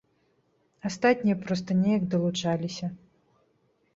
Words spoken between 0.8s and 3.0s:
Астатнія проста неяк далучаліся.